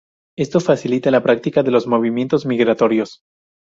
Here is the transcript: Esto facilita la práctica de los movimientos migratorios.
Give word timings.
Esto 0.35 0.59
facilita 0.61 1.11
la 1.11 1.21
práctica 1.21 1.61
de 1.61 1.69
los 1.69 1.85
movimientos 1.85 2.47
migratorios. 2.47 3.19